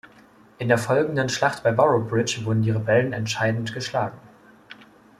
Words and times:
In 0.57 0.67
der 0.67 0.79
folgenden 0.79 1.29
Schlacht 1.29 1.61
bei 1.61 1.71
Boroughbridge 1.71 2.43
wurden 2.43 2.63
die 2.63 2.71
Rebellen 2.71 3.13
entscheidend 3.13 3.71
geschlagen. 3.75 4.17